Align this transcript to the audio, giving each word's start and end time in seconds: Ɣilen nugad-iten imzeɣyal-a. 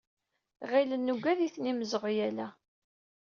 Ɣilen 0.71 1.01
nugad-iten 1.09 1.69
imzeɣyal-a. 1.71 2.47